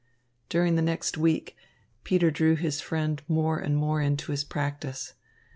[0.49, 1.55] During the next week,
[2.03, 5.13] Peter drew his friend more and more into his practice.